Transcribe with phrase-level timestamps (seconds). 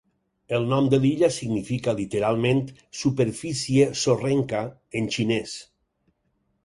[0.59, 2.63] El nom de l'illa significa literalment
[3.03, 4.67] "superfície sorrenca"
[5.01, 5.55] en xinès.